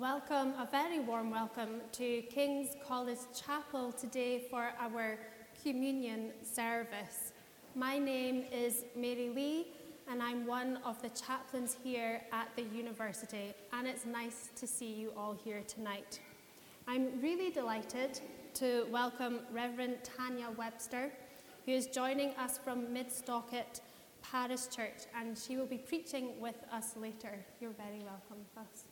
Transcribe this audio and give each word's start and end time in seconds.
Welcome, 0.00 0.54
a 0.58 0.66
very 0.70 0.98
warm 0.98 1.30
welcome 1.30 1.82
to 1.92 2.22
King's 2.22 2.70
College 2.88 3.18
Chapel 3.38 3.92
today 3.92 4.46
for 4.48 4.70
our 4.80 5.18
communion 5.62 6.30
service. 6.42 7.32
My 7.74 7.98
name 7.98 8.44
is 8.50 8.84
Marylee, 8.96 9.66
and 10.10 10.22
I'm 10.22 10.46
one 10.46 10.78
of 10.86 11.02
the 11.02 11.10
chaplains 11.10 11.76
here 11.84 12.22
at 12.32 12.48
the 12.56 12.62
university, 12.74 13.52
and 13.74 13.86
it's 13.86 14.06
nice 14.06 14.48
to 14.56 14.66
see 14.66 14.90
you 14.90 15.12
all 15.18 15.36
here 15.44 15.62
tonight. 15.68 16.18
I'm 16.88 17.20
really 17.20 17.50
delighted 17.50 18.20
to 18.54 18.86
welcome 18.90 19.40
Reverend 19.52 19.98
Tanya 20.02 20.48
Webster, 20.56 21.12
who 21.66 21.72
is 21.72 21.88
joining 21.88 22.30
us 22.36 22.56
from 22.56 22.90
Mid 22.90 23.12
Stocket 23.12 23.82
Parish 24.22 24.66
Church, 24.74 25.04
and 25.14 25.36
she 25.36 25.58
will 25.58 25.66
be 25.66 25.76
preaching 25.76 26.40
with 26.40 26.56
us 26.72 26.96
later. 26.96 27.38
You're 27.60 27.72
very 27.72 27.98
welcome 27.98 28.38
with 28.38 28.64
us. 28.64 28.84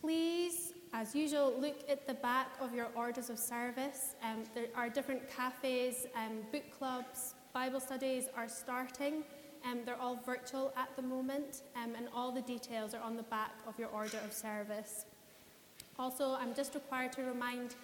Please, 0.00 0.72
as 0.92 1.14
usual, 1.14 1.52
look 1.60 1.76
at 1.88 2.06
the 2.06 2.14
back 2.14 2.48
of 2.60 2.72
your 2.72 2.88
orders 2.94 3.30
of 3.30 3.38
service. 3.38 4.14
Um, 4.22 4.44
there 4.54 4.66
are 4.76 4.88
different 4.88 5.28
cafes, 5.28 6.06
um, 6.14 6.38
book 6.52 6.62
clubs, 6.76 7.34
Bible 7.52 7.80
studies 7.80 8.26
are 8.36 8.48
starting. 8.48 9.24
Um, 9.64 9.80
they're 9.84 10.00
all 10.00 10.20
virtual 10.24 10.72
at 10.76 10.94
the 10.94 11.02
moment, 11.02 11.62
um, 11.74 11.96
and 11.96 12.08
all 12.14 12.30
the 12.30 12.42
details 12.42 12.94
are 12.94 13.02
on 13.02 13.16
the 13.16 13.24
back 13.24 13.50
of 13.66 13.76
your 13.76 13.88
order 13.88 14.18
of 14.24 14.32
service. 14.32 15.06
Also, 15.98 16.34
I'm 16.34 16.54
just 16.54 16.74
required 16.74 17.12
to 17.14 17.22
remind 17.22 17.74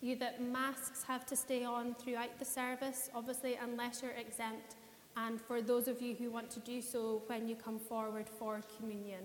you 0.00 0.14
that 0.16 0.40
masks 0.40 1.02
have 1.02 1.26
to 1.26 1.34
stay 1.34 1.64
on 1.64 1.96
throughout 1.96 2.38
the 2.38 2.44
service, 2.44 3.10
obviously, 3.12 3.58
unless 3.60 4.02
you're 4.02 4.12
exempt, 4.12 4.76
and 5.16 5.40
for 5.40 5.60
those 5.60 5.88
of 5.88 6.00
you 6.00 6.14
who 6.14 6.30
want 6.30 6.48
to 6.50 6.60
do 6.60 6.80
so 6.80 7.22
when 7.26 7.48
you 7.48 7.56
come 7.56 7.80
forward 7.80 8.28
for 8.28 8.60
communion. 8.78 9.24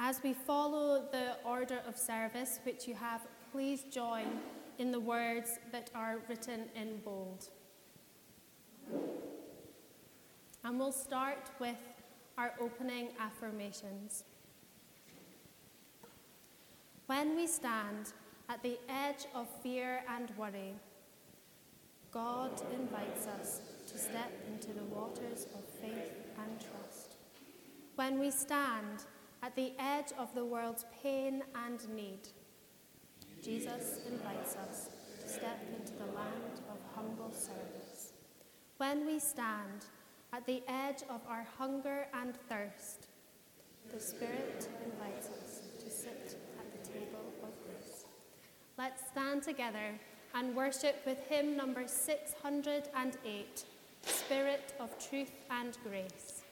As 0.00 0.22
we 0.22 0.32
follow 0.32 1.02
the 1.10 1.36
order 1.44 1.80
of 1.86 1.96
service 1.96 2.60
which 2.62 2.86
you 2.86 2.94
have, 2.94 3.22
please 3.50 3.82
join 3.90 4.26
in 4.78 4.92
the 4.92 5.00
words 5.00 5.58
that 5.72 5.90
are 5.92 6.18
written 6.28 6.66
in 6.76 6.98
bold. 7.04 7.48
And 10.62 10.78
we'll 10.78 10.92
start 10.92 11.50
with 11.58 11.76
our 12.36 12.54
opening 12.60 13.08
affirmations. 13.18 14.22
When 17.06 17.34
we 17.34 17.48
stand 17.48 18.12
at 18.48 18.62
the 18.62 18.78
edge 18.88 19.26
of 19.34 19.48
fear 19.64 20.02
and 20.08 20.30
worry, 20.38 20.74
God 22.12 22.52
invites 22.72 23.26
us 23.26 23.62
to 23.88 23.98
step 23.98 24.32
into 24.46 24.68
the 24.72 24.84
waters 24.84 25.46
of 25.54 25.64
faith 25.80 26.12
and 26.38 26.60
trust. 26.60 27.16
When 27.96 28.20
we 28.20 28.30
stand 28.30 29.04
at 29.42 29.54
the 29.54 29.72
edge 29.78 30.12
of 30.18 30.34
the 30.34 30.44
world's 30.44 30.84
pain 31.02 31.42
and 31.66 31.88
need, 31.94 32.28
Jesus 33.42 34.00
invites 34.10 34.56
us 34.56 34.88
to 35.22 35.28
step 35.28 35.60
into 35.78 35.92
the 35.92 36.12
land 36.12 36.60
of 36.70 36.78
humble 36.94 37.32
service. 37.32 38.12
When 38.78 39.06
we 39.06 39.18
stand 39.18 39.86
at 40.32 40.44
the 40.46 40.62
edge 40.68 41.02
of 41.08 41.20
our 41.28 41.46
hunger 41.58 42.06
and 42.14 42.34
thirst, 42.48 43.06
the 43.92 44.00
Spirit 44.00 44.68
invites 44.84 45.28
us 45.28 45.60
to 45.82 45.90
sit 45.90 46.36
at 46.58 46.72
the 46.72 46.88
table 46.90 47.32
of 47.42 47.50
grace. 47.64 48.04
Let's 48.76 49.02
stand 49.10 49.42
together 49.42 49.98
and 50.34 50.54
worship 50.54 51.02
with 51.06 51.18
hymn 51.28 51.56
number 51.56 51.86
608 51.86 53.64
Spirit 54.02 54.74
of 54.78 54.90
Truth 55.08 55.32
and 55.50 55.76
Grace. 55.84 56.42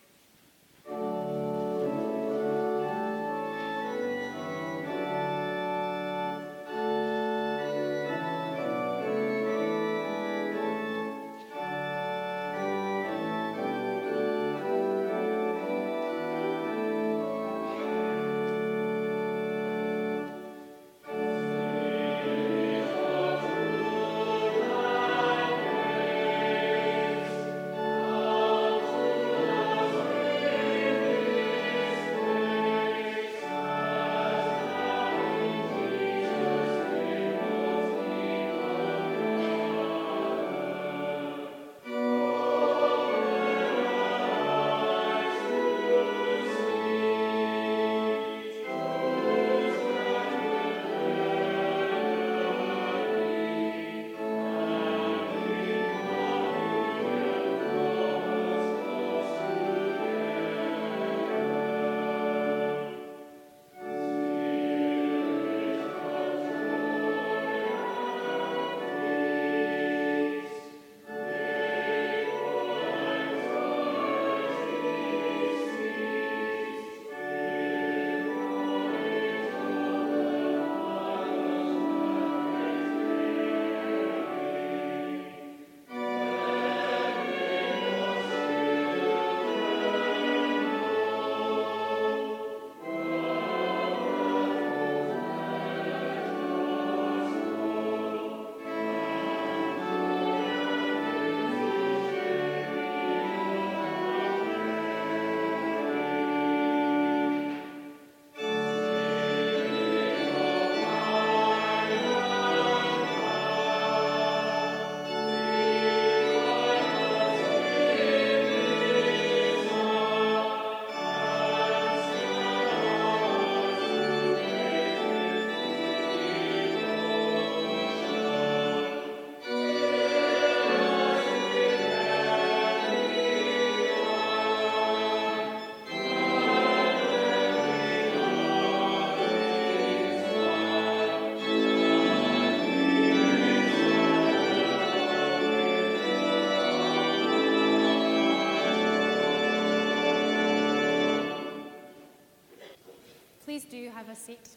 Have 153.97 154.11
a 154.11 154.15
seat. 154.15 154.51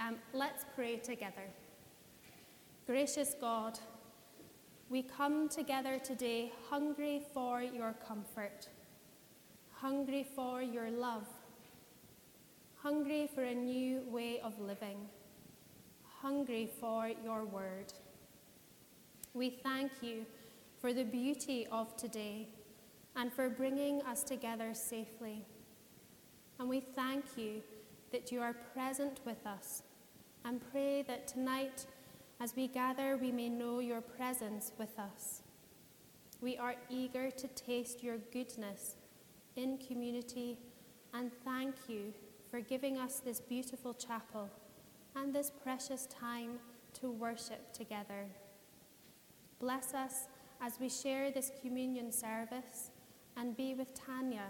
Um, 0.00 0.16
let's 0.32 0.64
pray 0.74 0.96
together. 0.96 1.46
Gracious 2.88 3.36
God, 3.40 3.78
we 4.90 5.02
come 5.02 5.48
together 5.48 6.00
today 6.00 6.50
hungry 6.68 7.22
for 7.32 7.62
your 7.62 7.94
comfort, 8.04 8.66
hungry 9.70 10.26
for 10.34 10.60
your 10.60 10.90
love, 10.90 11.22
hungry 12.82 13.30
for 13.32 13.44
a 13.44 13.54
new 13.54 14.00
way 14.10 14.40
of 14.40 14.58
living, 14.58 14.98
hungry 16.20 16.68
for 16.80 17.12
your 17.22 17.44
word. 17.44 17.92
We 19.34 19.50
thank 19.50 19.92
you 20.02 20.26
for 20.80 20.92
the 20.92 21.04
beauty 21.04 21.68
of 21.70 21.96
today 21.96 22.48
and 23.14 23.32
for 23.32 23.48
bringing 23.48 24.02
us 24.02 24.24
together 24.24 24.74
safely. 24.74 25.44
And 26.58 26.68
we 26.68 26.80
thank 26.80 27.24
you 27.36 27.62
that 28.10 28.32
you 28.32 28.40
are 28.40 28.54
present 28.74 29.20
with 29.24 29.46
us 29.46 29.82
and 30.44 30.60
pray 30.72 31.02
that 31.02 31.28
tonight, 31.28 31.86
as 32.40 32.54
we 32.56 32.68
gather, 32.68 33.16
we 33.16 33.30
may 33.30 33.48
know 33.48 33.80
your 33.80 34.00
presence 34.00 34.72
with 34.78 34.98
us. 34.98 35.42
We 36.40 36.56
are 36.56 36.74
eager 36.88 37.30
to 37.30 37.48
taste 37.48 38.02
your 38.02 38.18
goodness 38.32 38.96
in 39.56 39.78
community 39.78 40.56
and 41.14 41.30
thank 41.44 41.74
you 41.88 42.12
for 42.50 42.60
giving 42.60 42.98
us 42.98 43.20
this 43.20 43.40
beautiful 43.40 43.94
chapel 43.94 44.48
and 45.16 45.34
this 45.34 45.50
precious 45.50 46.06
time 46.06 46.58
to 47.00 47.10
worship 47.10 47.72
together. 47.72 48.26
Bless 49.58 49.94
us 49.94 50.28
as 50.60 50.78
we 50.80 50.88
share 50.88 51.30
this 51.30 51.52
communion 51.60 52.12
service 52.12 52.90
and 53.36 53.56
be 53.56 53.74
with 53.74 53.92
Tanya 53.94 54.48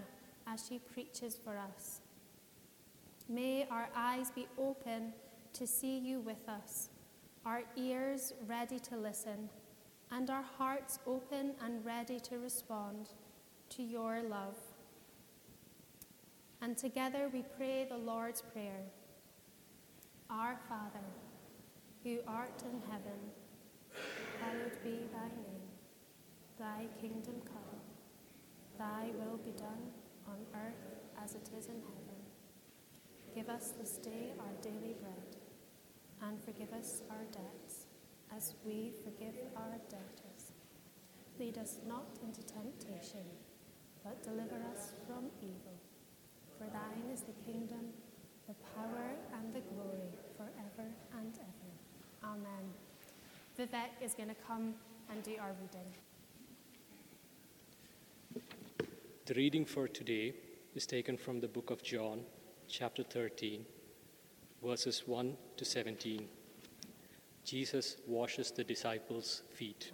as 0.52 0.66
she 0.66 0.78
preaches 0.78 1.36
for 1.42 1.56
us. 1.58 2.00
May 3.28 3.66
our 3.70 3.88
eyes 3.94 4.30
be 4.30 4.46
open 4.58 5.12
to 5.52 5.66
see 5.66 5.98
you 5.98 6.20
with 6.20 6.48
us, 6.48 6.88
our 7.44 7.62
ears 7.76 8.32
ready 8.46 8.78
to 8.80 8.96
listen, 8.96 9.50
and 10.10 10.30
our 10.30 10.44
hearts 10.56 10.98
open 11.06 11.52
and 11.62 11.84
ready 11.84 12.18
to 12.20 12.38
respond 12.38 13.10
to 13.70 13.82
your 13.82 14.22
love. 14.22 14.56
And 16.62 16.76
together 16.76 17.28
we 17.32 17.44
pray 17.56 17.86
the 17.88 17.98
Lord's 17.98 18.40
Prayer 18.40 18.82
Our 20.30 20.58
Father, 20.68 21.06
who 22.02 22.18
art 22.26 22.62
in 22.62 22.80
heaven, 22.90 23.20
hallowed 24.40 24.82
be 24.82 25.06
thy 25.12 25.28
name. 25.28 25.58
Thy 26.58 26.86
kingdom 27.00 27.40
come, 27.44 27.80
thy 28.78 29.10
will 29.18 29.36
be 29.36 29.52
done 29.52 29.92
on 30.28 30.38
earth 30.54 30.84
as 31.22 31.34
it 31.34 31.48
is 31.56 31.66
in 31.66 31.80
heaven. 31.80 32.20
Give 33.34 33.48
us 33.48 33.72
this 33.78 33.96
day 33.98 34.32
our 34.38 34.54
daily 34.62 34.96
bread, 35.00 35.36
and 36.22 36.42
forgive 36.42 36.72
us 36.72 37.02
our 37.10 37.24
debts, 37.32 37.86
as 38.34 38.54
we 38.64 38.92
forgive 39.04 39.34
our 39.56 39.78
debtors. 39.88 40.52
Lead 41.38 41.58
us 41.58 41.78
not 41.86 42.18
into 42.22 42.42
temptation, 42.42 43.24
but 44.04 44.22
deliver 44.22 44.56
us 44.74 44.92
from 45.06 45.30
evil. 45.40 45.76
For 46.58 46.64
thine 46.64 47.12
is 47.12 47.22
the 47.22 47.36
kingdom, 47.46 47.94
the 48.48 48.54
power, 48.74 49.14
and 49.38 49.54
the 49.54 49.60
glory 49.72 50.10
forever 50.36 50.88
and 51.16 51.32
ever. 51.38 51.70
Amen. 52.24 52.64
Vivek 53.58 54.02
is 54.02 54.14
going 54.14 54.28
to 54.28 54.40
come 54.46 54.74
and 55.10 55.22
do 55.22 55.36
our 55.40 55.54
reading. 55.60 55.86
The 59.28 59.34
reading 59.34 59.66
for 59.66 59.86
today 59.86 60.32
is 60.74 60.86
taken 60.86 61.18
from 61.18 61.38
the 61.38 61.48
book 61.48 61.68
of 61.68 61.82
John, 61.82 62.22
chapter 62.66 63.02
13, 63.02 63.66
verses 64.64 65.02
1 65.04 65.36
to 65.58 65.64
17. 65.66 66.26
Jesus 67.44 67.98
washes 68.06 68.50
the 68.50 68.64
disciples' 68.64 69.42
feet. 69.52 69.92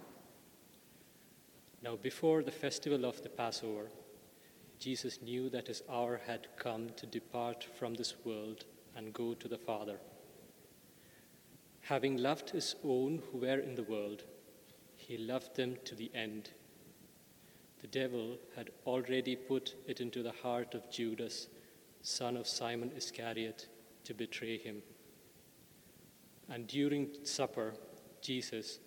Now, 1.83 1.97
before 1.97 2.43
the 2.43 2.51
festival 2.51 3.03
of 3.03 3.21
the 3.23 3.29
Passover, 3.29 3.89
Jesus 4.79 5.21
knew 5.21 5.49
that 5.49 5.67
his 5.67 5.83
hour 5.91 6.21
had 6.25 6.47
come 6.55 6.91
to 6.95 7.05
depart 7.05 7.67
from 7.77 7.93
this 7.93 8.13
world 8.23 8.63
and 8.95 9.11
go 9.11 9.33
to 9.33 9.49
the 9.49 9.57
Father. 9.57 9.97
Having 11.81 12.23
loved 12.23 12.51
his 12.51 12.77
own 12.85 13.21
who 13.29 13.39
were 13.39 13.59
in 13.59 13.75
the 13.75 13.83
world, 13.83 14.23
he 14.95 15.17
loved 15.17 15.57
them 15.57 15.75
to 15.83 15.93
the 15.93 16.09
end. 16.15 16.51
The 17.85 17.99
devil 17.99 18.39
had 18.55 18.71
already 18.87 19.35
put 19.35 19.75
it 19.85 20.01
into 20.01 20.23
the 20.23 20.31
heart 20.31 20.73
of 20.73 20.89
Judas, 20.89 21.49
son 22.01 22.35
of 22.35 22.47
Simon 22.47 22.91
Iscariot, 22.97 23.67
to 24.05 24.15
betray 24.15 24.57
him. 24.57 24.81
And 26.49 26.65
during 26.65 27.09
supper, 27.23 27.75
Jesus, 28.21 28.79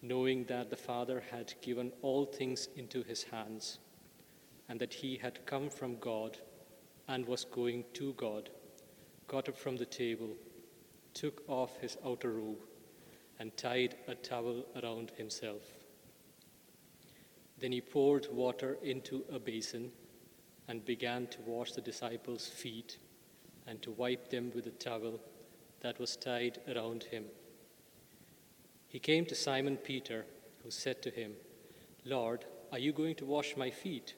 knowing 0.00 0.44
that 0.44 0.70
the 0.70 0.78
Father 0.78 1.22
had 1.30 1.52
given 1.60 1.92
all 2.00 2.24
things 2.24 2.68
into 2.74 3.02
his 3.02 3.22
hands, 3.24 3.80
and 4.66 4.80
that 4.80 4.94
he 4.94 5.18
had 5.18 5.44
come 5.44 5.68
from 5.68 5.98
God 5.98 6.38
and 7.08 7.26
was 7.26 7.44
going 7.44 7.84
to 7.92 8.14
God, 8.14 8.48
got 9.28 9.50
up 9.50 9.58
from 9.58 9.76
the 9.76 9.84
table, 9.84 10.30
took 11.12 11.42
off 11.48 11.76
his 11.82 11.98
outer 12.02 12.32
robe, 12.32 12.64
and 13.38 13.54
tied 13.58 13.96
a 14.08 14.14
towel 14.14 14.64
around 14.74 15.12
himself. 15.18 15.81
Then 17.62 17.70
he 17.70 17.80
poured 17.80 18.26
water 18.32 18.76
into 18.82 19.24
a 19.32 19.38
basin 19.38 19.92
and 20.66 20.84
began 20.84 21.28
to 21.28 21.40
wash 21.42 21.70
the 21.70 21.80
disciples' 21.80 22.48
feet 22.48 22.98
and 23.68 23.80
to 23.82 23.92
wipe 23.92 24.30
them 24.30 24.50
with 24.52 24.66
a 24.66 24.72
towel 24.72 25.20
that 25.80 26.00
was 26.00 26.16
tied 26.16 26.58
around 26.68 27.04
him. 27.04 27.26
He 28.88 28.98
came 28.98 29.24
to 29.26 29.36
Simon 29.36 29.76
Peter, 29.76 30.26
who 30.64 30.72
said 30.72 31.02
to 31.02 31.10
him, 31.10 31.34
Lord, 32.04 32.46
are 32.72 32.80
you 32.80 32.92
going 32.92 33.14
to 33.16 33.26
wash 33.26 33.56
my 33.56 33.70
feet? 33.70 34.16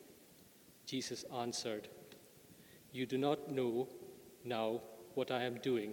Jesus 0.86 1.24
answered, 1.24 1.88
You 2.92 3.04
do 3.04 3.18
not 3.18 3.52
know 3.52 3.88
now 4.42 4.80
what 5.16 5.30
I 5.30 5.42
am 5.42 5.58
doing, 5.58 5.92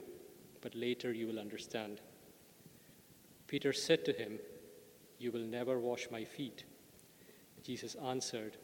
but 0.62 0.74
later 0.74 1.12
you 1.12 1.28
will 1.28 1.40
understand. 1.40 2.00
Peter 3.48 3.74
said 3.74 4.06
to 4.06 4.14
him, 4.14 4.40
You 5.20 5.34
will 5.34 5.46
never 5.46 5.78
wash 5.78 6.08
my 6.10 6.24
feet. 6.24 6.64
Jesus 7.64 7.96
answered, 7.96 8.58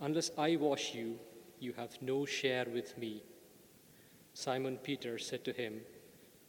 Unless 0.00 0.30
I 0.38 0.56
wash 0.56 0.94
you, 0.94 1.18
you 1.58 1.72
have 1.74 2.00
no 2.00 2.24
share 2.24 2.66
with 2.72 2.96
me. 2.98 3.22
Simon 4.34 4.78
Peter 4.78 5.18
said 5.18 5.44
to 5.44 5.52
him, 5.52 5.80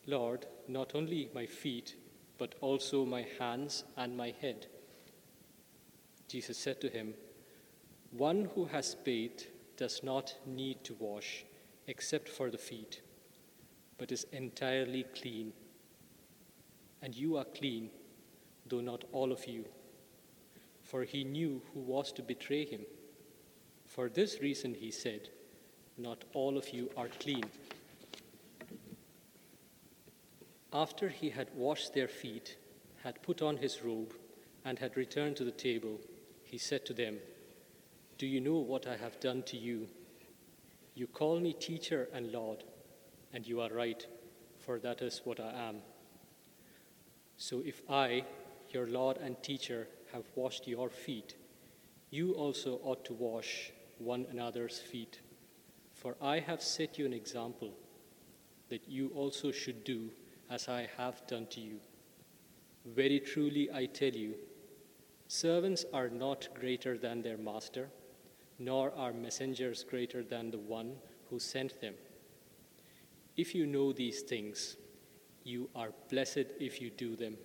Lord, 0.08 0.46
not 0.68 0.96
only 0.96 1.30
my 1.34 1.46
feet, 1.46 1.96
but 2.38 2.56
also 2.62 3.06
my 3.06 3.26
hands 3.40 3.84
and 3.96 4.18
my 4.18 4.34
head. 4.42 4.68
Jesus 6.28 6.58
said 6.58 6.82
to 6.82 6.90
him, 6.90 7.14
One 8.12 8.50
who 8.56 8.66
has 8.66 8.96
bathed 8.96 9.48
does 9.78 10.02
not 10.04 10.36
need 10.46 10.84
to 10.86 10.96
wash 11.00 11.46
except 11.88 12.30
for 12.30 12.50
the 12.50 12.58
feet, 12.58 13.02
but 13.98 14.12
is 14.12 14.26
entirely 14.32 15.06
clean. 15.16 15.54
And 17.02 17.14
you 17.14 17.38
are 17.38 17.46
clean, 17.46 17.90
though 18.68 18.82
not 18.82 19.04
all 19.12 19.32
of 19.32 19.46
you. 19.46 19.66
For 20.94 21.06
he 21.06 21.24
knew 21.24 21.60
who 21.74 21.80
was 21.80 22.12
to 22.12 22.22
betray 22.22 22.66
him. 22.66 22.82
For 23.88 24.10
this 24.10 24.42
reason 24.42 24.76
he 24.76 24.92
said, 24.92 25.28
Not 25.98 26.24
all 26.36 26.56
of 26.56 26.70
you 26.70 26.92
are 26.96 27.08
clean. 27.20 27.46
After 30.72 31.10
he 31.10 31.32
had 31.32 31.48
washed 31.56 31.96
their 31.96 32.08
feet, 32.08 32.58
had 33.04 33.24
put 33.24 33.42
on 33.42 33.58
his 33.58 33.84
robe, 33.84 34.14
and 34.66 34.78
had 34.78 34.96
returned 34.96 35.36
to 35.38 35.44
the 35.44 35.50
table, 35.50 36.00
he 36.44 36.60
said 36.60 36.86
to 36.86 36.94
them, 36.94 37.18
Do 38.20 38.28
you 38.28 38.40
know 38.40 38.60
what 38.60 38.86
I 38.86 38.96
have 38.96 39.20
done 39.20 39.42
to 39.48 39.58
you? 39.58 39.88
You 40.94 41.08
call 41.08 41.40
me 41.40 41.54
teacher 41.54 42.08
and 42.14 42.32
Lord, 42.32 42.66
and 43.34 43.48
you 43.48 43.62
are 43.62 43.74
right, 43.74 44.06
for 44.60 44.78
that 44.78 45.02
is 45.02 45.22
what 45.24 45.40
I 45.40 45.54
am. 45.70 45.78
So 47.38 47.64
if 47.66 47.82
I, 47.90 48.26
your 48.70 48.86
Lord 48.86 49.18
and 49.18 49.42
teacher, 49.42 49.88
have 50.14 50.26
washed 50.36 50.68
your 50.68 50.90
feet, 50.90 51.36
you 52.10 52.34
also 52.34 52.80
ought 52.84 53.04
to 53.06 53.14
wash 53.14 53.72
one 53.98 54.26
another's 54.30 54.80
feet. 54.80 55.22
For 55.94 56.16
I 56.22 56.40
have 56.40 56.62
set 56.62 57.00
you 57.00 57.06
an 57.06 57.14
example 57.14 57.74
that 58.70 58.88
you 58.88 59.12
also 59.16 59.52
should 59.52 59.84
do 59.84 60.10
as 60.50 60.70
I 60.70 60.88
have 60.98 61.26
done 61.28 61.48
to 61.48 61.60
you. 61.60 61.80
Very 62.86 63.20
truly 63.20 63.70
I 63.74 63.86
tell 63.86 64.12
you, 64.12 64.36
servants 65.28 65.86
are 65.94 66.10
not 66.10 66.48
greater 66.60 66.98
than 66.98 67.22
their 67.22 67.38
master, 67.38 67.90
nor 68.60 68.94
are 68.96 69.14
messengers 69.14 69.84
greater 69.84 70.24
than 70.24 70.52
the 70.52 70.60
one 70.60 70.96
who 71.30 71.40
sent 71.40 71.80
them. 71.82 71.96
If 73.36 73.56
you 73.56 73.66
know 73.66 73.94
these 73.94 74.22
things, 74.22 74.78
you 75.44 75.70
are 75.76 75.92
blessed 76.10 76.46
if 76.60 76.80
you 76.82 76.92
do 76.92 77.16
them. 77.16 77.38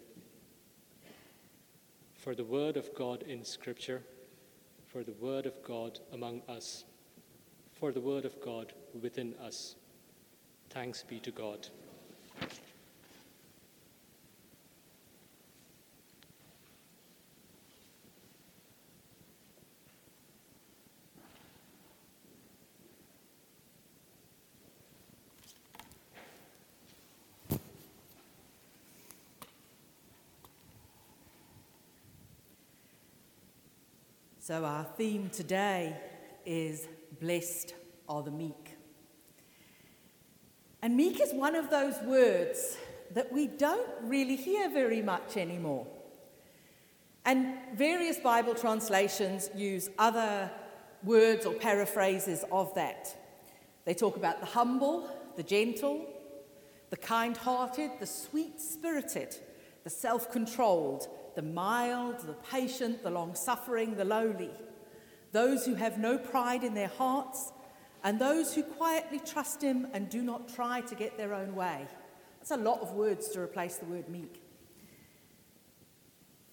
For 2.19 2.35
the 2.35 2.45
word 2.45 2.77
of 2.77 2.95
God 2.95 3.23
in 3.23 3.45
Scripture, 3.45 4.03
for 4.87 5.03
the 5.03 5.13
word 5.13 5.47
of 5.47 5.63
God 5.63 5.99
among 6.13 6.43
us. 6.49 6.85
for 7.79 7.93
the 7.93 8.01
word 8.01 8.25
of 8.25 8.41
God 8.41 8.73
within 9.01 9.35
us. 9.41 9.77
Thanks 10.71 11.05
be 11.05 11.21
to 11.21 11.31
God. 11.31 11.69
So, 34.49 34.65
our 34.65 34.85
theme 34.97 35.29
today 35.29 35.95
is 36.47 36.89
Blessed 37.21 37.75
are 38.09 38.23
the 38.23 38.31
Meek. 38.31 38.79
And 40.81 40.97
meek 40.97 41.21
is 41.21 41.35
one 41.35 41.55
of 41.55 41.69
those 41.69 42.01
words 42.07 42.79
that 43.13 43.31
we 43.31 43.47
don't 43.47 43.87
really 44.05 44.37
hear 44.37 44.71
very 44.71 45.03
much 45.03 45.37
anymore. 45.37 45.87
And 47.27 47.57
various 47.75 48.19
Bible 48.21 48.55
translations 48.55 49.51
use 49.55 49.91
other 49.99 50.51
words 51.05 51.45
or 51.45 51.53
paraphrases 51.53 52.43
of 52.51 52.75
that. 52.75 53.15
They 53.85 53.93
talk 53.93 54.17
about 54.17 54.41
the 54.41 54.47
humble, 54.47 55.11
the 55.37 55.43
gentle, 55.43 56.07
the 56.89 56.97
kind 56.97 57.37
hearted, 57.37 57.91
the 58.01 58.07
sweet 58.07 58.63
spirited, 58.63 59.37
the 59.85 59.91
self 59.91 60.33
controlled, 60.33 61.07
the 61.39 61.43
mild, 61.43 62.19
the 62.27 62.33
patient, 62.51 63.01
the 63.05 63.11
long 63.11 63.33
suffering, 63.33 63.95
the 63.95 64.05
lowly, 64.05 64.51
those 65.31 65.65
who 65.65 65.77
have 65.77 65.97
no 65.97 66.19
pride 66.19 66.65
in 66.65 66.75
their 66.75 66.89
hearts, 66.89 67.53
and 68.03 68.21
those 68.21 68.57
who 68.57 68.65
quietly 68.65 69.21
trust 69.25 69.63
Him 69.63 69.87
and 69.93 70.11
do 70.11 70.21
not 70.21 70.53
try 70.53 70.81
to 70.81 70.97
get 70.97 71.17
their 71.17 71.33
own 71.33 71.55
way. 71.55 71.87
That's 72.41 72.51
a 72.51 72.57
lot 72.57 72.81
of 72.81 72.91
words 72.95 73.29
to 73.29 73.41
replace 73.41 73.77
the 73.77 73.87
word 73.87 74.09
meek. 74.09 74.43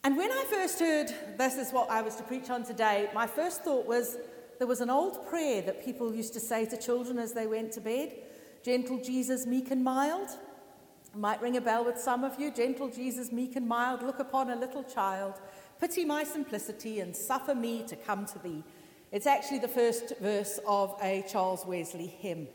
And 0.03 0.17
when 0.17 0.31
I 0.31 0.45
first 0.51 0.79
heard 0.79 1.07
this 1.35 1.55
is 1.55 1.71
what 1.71 1.89
I 1.89 2.03
was 2.03 2.15
to 2.17 2.23
preach 2.23 2.51
on 2.51 2.63
today, 2.63 3.09
my 3.15 3.25
first 3.25 3.63
thought 3.63 3.87
was 3.87 4.17
there 4.59 4.67
was 4.67 4.81
an 4.81 4.91
old 4.91 5.27
prayer 5.27 5.63
that 5.63 5.83
people 5.83 6.13
used 6.13 6.33
to 6.33 6.39
say 6.39 6.67
to 6.67 6.77
children 6.77 7.17
as 7.17 7.33
they 7.33 7.47
went 7.47 7.71
to 7.71 7.81
bed 7.81 8.13
Gentle 8.63 8.99
Jesus, 8.99 9.47
meek 9.47 9.71
and 9.71 9.83
mild. 9.83 10.29
Might 11.15 11.41
ring 11.41 11.55
a 11.55 11.61
bell 11.61 11.85
with 11.85 11.97
some 11.97 12.23
of 12.23 12.39
you. 12.39 12.51
Gentle 12.51 12.89
Jesus, 12.89 13.31
meek 13.31 13.55
and 13.55 13.67
mild, 13.67 14.03
look 14.03 14.19
upon 14.19 14.49
a 14.49 14.55
little 14.55 14.83
child. 14.83 15.35
Pity 15.79 16.03
my 16.03 16.23
simplicity 16.23 16.99
and 16.99 17.15
suffer 17.15 17.55
me 17.55 17.83
to 17.87 17.95
come 17.95 18.25
to 18.25 18.39
thee. 18.39 18.63
It's 19.11 19.27
actually 19.27 19.59
the 19.59 19.67
first 19.69 20.13
verse 20.19 20.59
of 20.67 20.95
a 21.01 21.23
Charles 21.29 21.65
Wesley 21.65 22.07
hymn. 22.07 22.47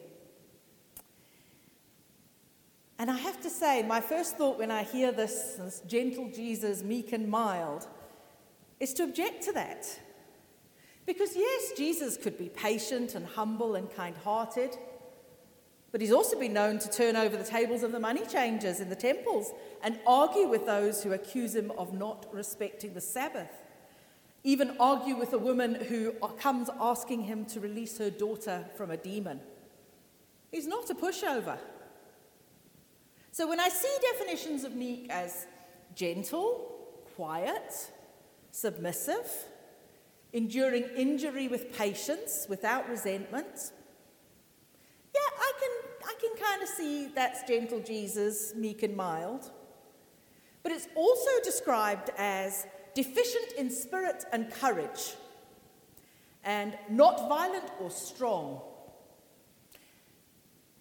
And 2.98 3.10
I 3.10 3.16
have 3.16 3.40
to 3.40 3.48
say, 3.48 3.82
my 3.82 4.02
first 4.02 4.36
thought 4.36 4.58
when 4.58 4.70
I 4.70 4.82
hear 4.82 5.10
this, 5.10 5.54
this 5.58 5.80
gentle 5.86 6.30
Jesus, 6.30 6.82
meek 6.82 7.12
and 7.12 7.30
mild, 7.30 7.86
is 8.78 8.92
to 8.94 9.04
object 9.04 9.42
to 9.44 9.52
that. 9.52 9.86
Because 11.06 11.34
yes, 11.34 11.72
Jesus 11.78 12.18
could 12.18 12.36
be 12.36 12.50
patient 12.50 13.14
and 13.14 13.24
humble 13.24 13.74
and 13.74 13.90
kind 13.90 14.14
hearted. 14.18 14.76
But 15.92 16.00
he's 16.00 16.12
also 16.12 16.38
been 16.38 16.52
known 16.52 16.78
to 16.78 16.88
turn 16.88 17.16
over 17.16 17.36
the 17.36 17.44
tables 17.44 17.82
of 17.82 17.92
the 17.92 17.98
money 17.98 18.24
changers 18.26 18.78
in 18.80 18.88
the 18.88 18.96
temples 18.96 19.52
and 19.82 19.98
argue 20.06 20.46
with 20.46 20.66
those 20.66 21.02
who 21.02 21.12
accuse 21.12 21.54
him 21.54 21.72
of 21.76 21.92
not 21.92 22.26
respecting 22.32 22.94
the 22.94 23.00
Sabbath. 23.00 23.50
Even 24.44 24.76
argue 24.78 25.16
with 25.16 25.32
a 25.32 25.38
woman 25.38 25.74
who 25.74 26.12
comes 26.38 26.70
asking 26.80 27.24
him 27.24 27.44
to 27.46 27.60
release 27.60 27.98
her 27.98 28.08
daughter 28.08 28.64
from 28.76 28.90
a 28.90 28.96
demon. 28.96 29.40
He's 30.50 30.66
not 30.66 30.88
a 30.90 30.94
pushover. 30.94 31.58
So 33.32 33.48
when 33.48 33.60
I 33.60 33.68
see 33.68 33.94
definitions 34.12 34.64
of 34.64 34.74
meek 34.74 35.08
as 35.10 35.46
gentle, 35.94 36.72
quiet, 37.16 37.90
submissive, 38.50 39.30
enduring 40.32 40.84
injury 40.96 41.48
with 41.48 41.76
patience, 41.76 42.46
without 42.48 42.88
resentment, 42.88 43.72
can, 46.20 46.36
kind 46.36 46.62
of 46.62 46.68
see 46.68 47.08
that's 47.14 47.42
gentle 47.44 47.80
Jesus, 47.80 48.54
meek 48.54 48.82
and 48.82 48.96
mild. 48.96 49.50
But 50.62 50.72
it's 50.72 50.88
also 50.94 51.30
described 51.42 52.10
as 52.18 52.66
deficient 52.94 53.52
in 53.56 53.70
spirit 53.70 54.24
and 54.32 54.50
courage, 54.50 55.14
and 56.44 56.76
not 56.88 57.28
violent 57.28 57.70
or 57.80 57.90
strong. 57.90 58.60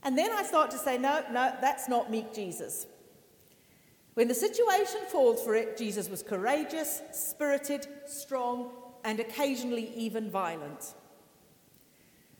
And 0.03 0.17
then 0.17 0.31
I 0.31 0.43
start 0.43 0.71
to 0.71 0.77
say, 0.77 0.97
no, 0.97 1.23
no, 1.31 1.53
that's 1.61 1.89
not 1.89 2.09
meek 2.09 2.33
Jesus. 2.33 2.87
When 4.13 4.27
the 4.27 4.33
situation 4.33 5.01
called 5.11 5.39
for 5.39 5.55
it, 5.55 5.77
Jesus 5.77 6.09
was 6.09 6.23
courageous, 6.23 7.01
spirited, 7.11 7.87
strong, 8.05 8.71
and 9.03 9.19
occasionally 9.19 9.93
even 9.95 10.29
violent. 10.29 10.93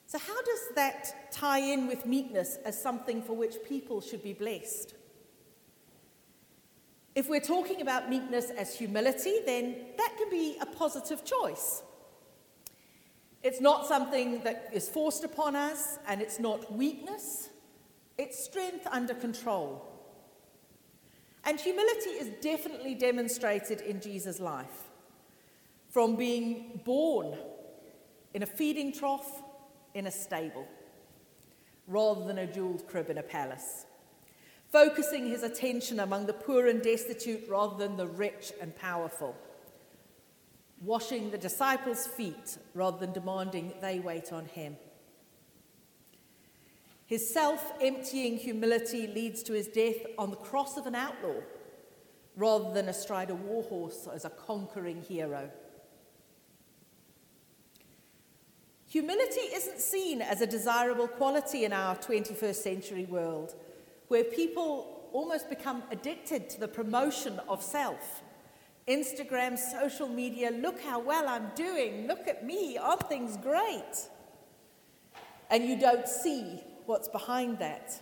So, 0.10 0.18
how 0.18 0.42
does 0.42 0.70
that 0.74 1.32
tie 1.32 1.60
in 1.60 1.86
with 1.86 2.08
meekness 2.08 2.58
as 2.66 2.82
something 2.82 3.22
for 3.22 3.34
which 3.34 3.58
people 3.68 4.02
should 4.02 4.24
be 4.24 4.34
blessed? 4.34 4.96
If 7.14 7.30
we're 7.30 7.40
talking 7.40 7.82
about 7.82 8.10
meekness 8.10 8.50
as 8.50 8.76
humility, 8.76 9.42
then 9.46 9.76
that 10.00 10.16
can 10.18 10.32
be 10.32 10.58
a 10.60 10.66
positive 10.66 11.24
choice. 11.24 11.84
It's 13.44 13.62
not 13.62 13.86
something 13.86 14.42
that 14.42 14.72
is 14.74 14.90
forced 14.90 15.24
upon 15.24 15.56
us, 15.56 16.00
and 16.08 16.24
it's 16.24 16.40
not 16.40 16.74
weakness, 16.74 17.50
it's 18.18 18.44
strength 18.44 18.88
under 18.90 19.14
control. 19.14 19.86
And 21.44 21.60
humility 21.60 22.10
is 22.10 22.30
definitely 22.42 22.96
demonstrated 22.96 23.82
in 23.82 24.02
Jesus' 24.02 24.40
life. 24.40 24.90
From 25.92 26.16
being 26.16 26.82
born 26.84 27.38
in 28.34 28.42
a 28.42 28.48
feeding 28.48 28.92
trough 28.92 29.44
in 29.94 30.08
a 30.08 30.12
stable 30.12 30.68
rather 31.88 32.24
than 32.26 32.38
a 32.38 32.48
jeweled 32.48 32.88
crib 32.88 33.10
in 33.10 33.18
a 33.18 33.24
palace, 33.24 33.86
focusing 34.72 35.28
his 35.28 35.42
attention 35.44 36.00
among 36.00 36.28
the 36.28 36.34
poor 36.34 36.68
and 36.68 36.82
destitute 36.84 37.44
rather 37.50 37.76
than 37.76 37.98
the 37.98 38.08
rich 38.08 38.54
and 38.62 38.76
powerful, 38.76 39.36
washing 40.82 41.32
the 41.32 41.38
disciples' 41.38 42.06
feet 42.06 42.58
rather 42.76 42.98
than 42.98 43.12
demanding 43.12 43.74
they 43.82 44.00
wait 44.00 44.32
on 44.32 44.46
him. 44.46 44.78
His 47.08 47.34
self 47.34 47.74
emptying 47.82 48.38
humility 48.38 49.08
leads 49.08 49.42
to 49.44 49.54
his 49.54 49.68
death 49.68 49.98
on 50.20 50.30
the 50.30 50.36
cross 50.36 50.78
of 50.78 50.86
an 50.86 50.94
outlaw 50.94 51.42
rather 52.36 52.72
than 52.72 52.88
astride 52.88 53.32
a 53.32 53.36
warhorse 53.36 54.08
as 54.14 54.26
a 54.26 54.30
conquering 54.30 55.02
hero. 55.02 55.50
Humility 58.90 59.42
isn't 59.54 59.80
seen 59.80 60.20
as 60.20 60.42
a 60.42 60.48
desirable 60.48 61.08
quality 61.08 61.64
in 61.64 61.72
our 61.72 61.96
21st 61.96 62.56
century 62.56 63.06
world, 63.06 63.54
where 64.08 64.24
people 64.24 65.08
almost 65.14 65.48
become 65.48 65.84
addicted 65.92 66.50
to 66.50 66.60
the 66.60 66.68
promotion 66.68 67.40
of 67.48 67.62
self. 67.62 68.24
Instagram, 68.88 69.60
social 69.60 70.08
media, 70.08 70.50
look 70.50 70.82
how 70.82 71.00
well 71.00 71.28
I'm 71.28 71.52
doing, 71.54 72.08
look 72.08 72.28
at 72.28 72.44
me, 72.44 72.80
aren't 72.80 73.08
things 73.08 73.38
great? 73.38 74.08
And 75.52 75.66
you 75.66 75.80
don't 75.80 76.08
see 76.08 76.60
what's 76.88 77.08
behind 77.08 77.60
that. 77.60 78.02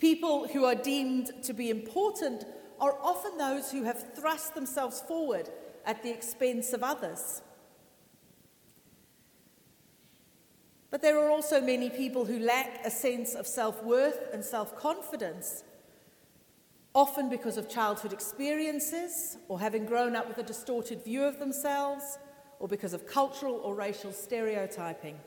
People 0.00 0.48
who 0.48 0.64
are 0.64 0.74
deemed 0.74 1.30
to 1.44 1.52
be 1.52 1.70
important 1.70 2.44
are 2.80 2.98
often 3.00 3.38
those 3.38 3.70
who 3.70 3.84
have 3.84 4.16
thrust 4.16 4.56
themselves 4.56 5.00
forward 5.00 5.48
at 5.86 6.02
the 6.02 6.10
expense 6.10 6.72
of 6.72 6.82
others. 6.82 7.42
But 10.92 11.00
there 11.00 11.18
are 11.18 11.30
also 11.30 11.58
many 11.58 11.88
people 11.88 12.26
who 12.26 12.38
lack 12.38 12.86
a 12.86 12.90
sense 12.90 13.34
of 13.34 13.46
self 13.46 13.82
worth 13.82 14.28
and 14.34 14.44
self 14.44 14.76
confidence, 14.76 15.64
often 16.94 17.30
because 17.30 17.56
of 17.56 17.66
childhood 17.66 18.12
experiences 18.12 19.38
or 19.48 19.58
having 19.58 19.86
grown 19.86 20.14
up 20.14 20.28
with 20.28 20.36
a 20.36 20.42
distorted 20.42 21.02
view 21.02 21.24
of 21.24 21.38
themselves 21.38 22.18
or 22.60 22.68
because 22.68 22.92
of 22.92 23.06
cultural 23.06 23.54
or 23.64 23.74
racial 23.74 24.12
stereotyping. 24.12 25.18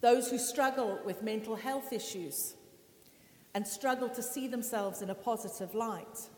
Those 0.00 0.30
who 0.30 0.38
struggle 0.38 0.98
with 1.04 1.22
mental 1.22 1.56
health 1.56 1.92
issues 1.92 2.54
and 3.54 3.68
struggle 3.68 4.08
to 4.08 4.22
see 4.22 4.48
themselves 4.48 5.02
in 5.02 5.10
a 5.10 5.14
positive 5.14 5.74
light. 5.74 6.30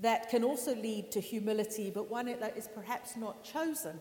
That 0.00 0.28
can 0.28 0.42
also 0.42 0.74
lead 0.74 1.12
to 1.12 1.20
humility, 1.20 1.92
but 1.94 2.10
one 2.10 2.26
that 2.26 2.56
is 2.56 2.66
perhaps 2.66 3.16
not 3.16 3.44
chosen 3.44 4.00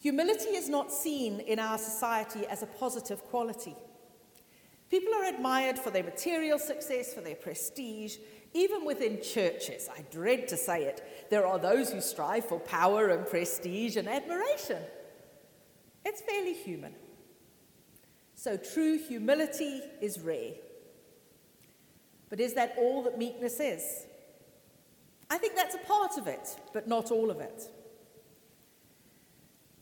Humility 0.00 0.50
is 0.50 0.68
not 0.68 0.92
seen 0.92 1.40
in 1.40 1.58
our 1.58 1.78
society 1.78 2.46
as 2.46 2.62
a 2.62 2.66
positive 2.66 3.22
quality. 3.24 3.76
People 4.90 5.14
are 5.14 5.26
admired 5.26 5.78
for 5.78 5.90
their 5.90 6.02
material 6.02 6.58
success, 6.58 7.14
for 7.14 7.20
their 7.20 7.36
prestige, 7.36 8.16
Even 8.52 8.84
within 8.84 9.22
churches, 9.22 9.88
I 9.96 10.02
dread 10.10 10.48
to 10.48 10.56
say 10.56 10.82
it, 10.82 11.28
there 11.30 11.46
are 11.46 11.58
those 11.58 11.92
who 11.92 12.00
strive 12.00 12.46
for 12.46 12.58
power 12.58 13.08
and 13.08 13.24
prestige 13.26 13.96
and 13.96 14.08
admiration. 14.08 14.82
It's 16.04 16.20
fairly 16.22 16.54
human. 16.54 16.94
So 18.34 18.56
true 18.56 18.98
humility 18.98 19.82
is 20.00 20.18
rare. 20.18 20.54
But 22.28 22.40
is 22.40 22.54
that 22.54 22.74
all 22.76 23.02
that 23.02 23.18
meekness 23.18 23.60
is? 23.60 24.06
I 25.28 25.38
think 25.38 25.54
that's 25.54 25.76
a 25.76 25.86
part 25.86 26.18
of 26.18 26.26
it, 26.26 26.56
but 26.72 26.88
not 26.88 27.12
all 27.12 27.30
of 27.30 27.40
it. 27.40 27.62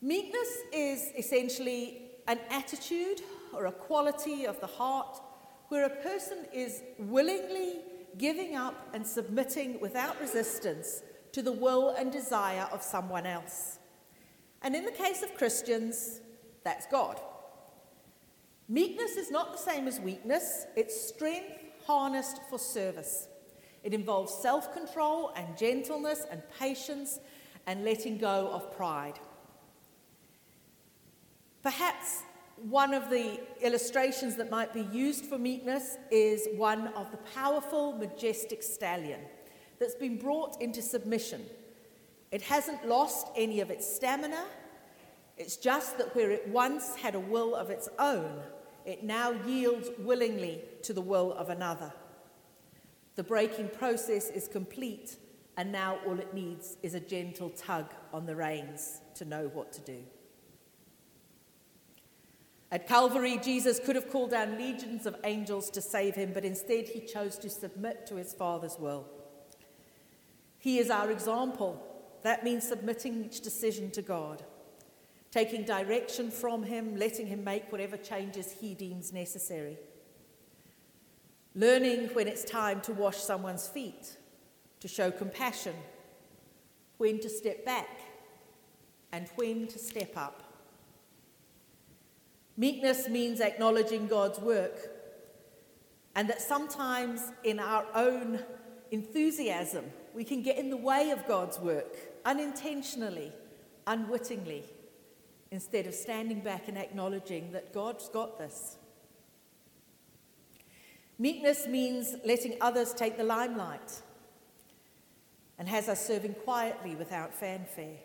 Meekness 0.00 0.59
is 0.73 1.11
essentially 1.17 2.02
an 2.28 2.38
attitude 2.50 3.21
or 3.52 3.67
a 3.67 3.73
quality 3.73 4.47
of 4.47 4.61
the 4.61 4.67
heart 4.67 5.21
where 5.69 5.87
a 5.87 6.02
person 6.02 6.47
is 6.52 6.83
willingly 6.99 7.81
giving 8.17 8.55
up 8.55 8.88
and 8.95 9.05
submitting 9.05 9.81
without 9.81 10.21
resistance 10.21 11.02
to 11.33 11.43
the 11.43 11.52
will 11.52 11.90
and 11.99 12.12
desire 12.12 12.69
of 12.73 12.81
someone 12.81 13.26
else. 13.26 13.78
And 14.62 14.76
in 14.76 14.85
the 14.85 14.93
case 14.93 15.23
of 15.23 15.35
Christians, 15.35 16.21
that's 16.64 16.87
God. 16.87 17.21
Meekness 18.69 19.17
is 19.17 19.31
not 19.31 19.52
the 19.52 19.59
same 19.59 19.88
as 19.88 19.99
weakness, 19.99 20.67
it's 20.76 21.09
strength 21.09 21.59
harnessed 21.87 22.40
for 22.49 22.59
service. 22.59 23.28
It 23.83 23.95
involves 23.95 24.33
self 24.35 24.73
control 24.73 25.33
and 25.35 25.57
gentleness 25.57 26.25
and 26.31 26.43
patience 26.59 27.19
and 27.67 27.85
letting 27.85 28.19
go 28.19 28.50
of 28.52 28.76
pride. 28.76 29.19
Perhaps 31.62 32.23
one 32.57 32.94
of 32.94 33.11
the 33.11 33.40
illustrations 33.61 34.37
that 34.37 34.51
might 34.51 34.73
be 34.73 34.83
used 34.92 35.27
for 35.27 35.38
meekness 35.38 35.97
is 36.11 36.49
one 36.57 36.88
of 36.88 37.11
the 37.11 37.18
powerful, 37.35 37.92
majestic 37.92 38.62
stallion 38.62 39.21
that's 39.79 39.94
been 39.94 40.18
brought 40.18 40.61
into 40.61 40.83
submission. 40.83 41.44
It 42.31 42.42
hasn't 42.42 42.87
lost 42.87 43.29
any 43.37 43.61
of 43.61 43.71
its 43.71 43.87
stamina. 43.87 44.44
It's 45.37 45.57
just 45.57 45.99
that 45.99 46.14
where 46.14 46.31
it 46.31 46.49
once 46.49 46.97
had 46.97 47.14
a 47.14 47.21
will 47.21 47.55
of 47.55 47.71
its 47.71 47.88
own, 47.99 48.40
it 48.85 49.05
now 49.05 49.31
yields 49.47 49.88
willingly 49.99 50.62
to 50.83 50.92
the 50.92 51.01
will 51.01 51.33
of 51.33 51.49
another. 51.49 51.92
The 53.14 53.23
breaking 53.23 53.71
process 53.71 54.31
is 54.31 54.49
complete, 54.49 55.16
and 55.57 55.73
now 55.73 55.99
all 56.07 56.18
it 56.18 56.35
needs 56.35 56.77
is 56.83 56.94
a 56.94 57.01
gentle 57.01 57.51
tug 57.51 57.87
on 58.12 58.27
the 58.27 58.37
reins 58.37 59.01
to 59.14 59.25
know 59.25 59.51
what 59.53 59.73
to 59.73 59.81
do. 59.81 60.03
At 62.70 62.87
Calvary, 62.87 63.40
Jesus 63.42 63.81
could 63.81 63.96
have 63.96 64.11
called 64.11 64.31
down 64.31 64.59
legions 64.59 65.07
of 65.07 65.16
angels 65.24 65.70
to 65.70 65.81
save 65.81 66.14
him, 66.14 66.33
but 66.35 66.44
instead 66.44 66.88
he 66.88 67.00
chose 67.00 67.38
to 67.38 67.48
submit 67.48 68.07
to 68.07 68.16
his 68.16 68.35
Father's 68.35 68.76
will. 68.78 69.07
He 70.59 70.78
is 70.78 70.90
our 70.90 71.11
example. 71.11 71.83
That 72.22 72.44
means 72.44 72.68
submitting 72.68 73.24
each 73.24 73.40
decision 73.40 73.90
to 73.92 74.02
God, 74.02 74.44
taking 75.31 75.62
direction 75.64 76.31
from 76.31 76.62
him, 76.62 76.96
letting 76.96 77.26
him 77.26 77.42
make 77.42 77.72
whatever 77.72 77.96
changes 77.96 78.57
he 78.61 78.74
deems 78.74 79.12
necessary. 79.12 79.78
Learning 81.54 82.09
when 82.09 82.28
it's 82.28 82.44
time 82.44 82.83
to 82.83 82.92
wash 82.92 83.16
someone's 83.16 83.66
feet, 83.66 84.16
to 84.81 84.88
show 84.88 85.11
compassion, 85.11 85.74
when 86.98 87.18
to 87.20 87.31
step 87.31 87.64
back, 87.64 88.00
and 89.11 89.28
when 89.37 89.66
to 89.68 89.78
step 89.78 90.12
up. 90.16 90.47
Meekness 92.59 93.09
means 93.09 93.40
acknowledging 93.40 94.09
God's 94.09 94.40
work, 94.40 94.90
and 96.16 96.29
that 96.29 96.42
sometimes 96.42 97.23
in 97.44 97.61
our 97.61 97.87
own 97.94 98.40
enthusiasm, 98.90 99.85
we 100.12 100.25
can 100.25 100.42
get 100.42 100.59
in 100.59 100.68
the 100.68 100.77
way 100.77 101.11
of 101.11 101.25
God's 101.29 101.61
work 101.61 101.94
unintentionally, 102.25 103.33
unwittingly, 103.87 104.64
instead 105.53 105.87
of 105.87 105.94
standing 105.94 106.40
back 106.40 106.66
and 106.66 106.77
acknowledging 106.77 107.53
that 107.53 107.73
God's 107.73 108.09
got 108.09 108.38
this. 108.38 108.77
Meekness 111.16 111.68
means 111.68 112.16
letting 112.25 112.57
others 112.61 112.92
take 112.92 113.16
the 113.16 113.23
limelight 113.23 114.03
and 115.61 115.68
has 115.68 115.88
us 115.88 116.05
serving 116.05 116.35
quietly 116.35 116.97
without 116.97 117.33
fanfare. 117.33 117.99